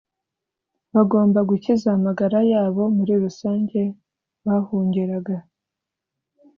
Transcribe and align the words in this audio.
bagombaga 0.93 1.47
gukiza 1.51 1.87
amagara 1.97 2.39
yabo 2.51 2.83
muri 2.97 3.13
rusange 3.23 3.79
bahungiraga 4.45 5.35